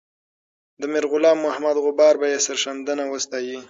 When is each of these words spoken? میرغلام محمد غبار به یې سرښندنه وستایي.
میرغلام 0.91 1.37
محمد 1.45 1.77
غبار 1.85 2.13
به 2.19 2.25
یې 2.31 2.37
سرښندنه 2.45 3.03
وستایي. 3.07 3.55